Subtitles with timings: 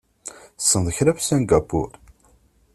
[0.57, 1.89] Tessneḍ kra ɣef Singapur?